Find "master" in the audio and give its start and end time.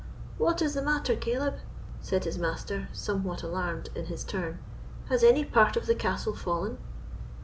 2.39-2.89